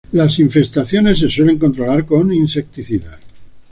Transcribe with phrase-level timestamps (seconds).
[0.13, 3.19] Las infestaciones se suelen controlar con insecticidas.